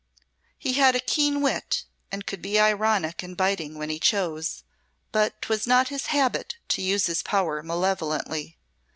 [0.57, 4.63] He had a keen wit, and could be ironic and biting when he chose,
[5.11, 8.57] but 'twas not his habit to use his power malevolently.